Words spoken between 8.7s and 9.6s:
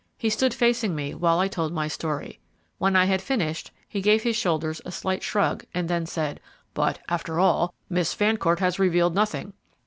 revealed nothing."